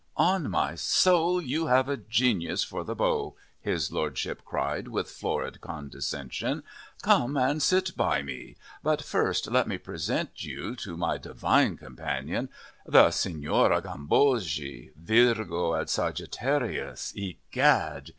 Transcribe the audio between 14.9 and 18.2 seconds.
Virgo and Sagittarius, egad!